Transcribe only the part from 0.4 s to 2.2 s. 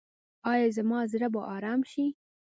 ایا زما زړه به ارام شي؟